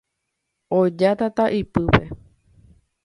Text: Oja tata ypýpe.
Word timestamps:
Oja 0.79 1.11
tata 1.19 1.45
ypýpe. 1.59 2.01